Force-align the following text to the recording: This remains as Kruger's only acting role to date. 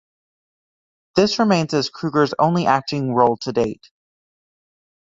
This 1.15 1.37
remains 1.37 1.75
as 1.75 1.91
Kruger's 1.91 2.33
only 2.39 2.65
acting 2.65 3.13
role 3.13 3.37
to 3.43 3.51
date. 3.51 3.85